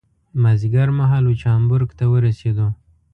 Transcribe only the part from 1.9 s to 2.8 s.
ته ورسېدو.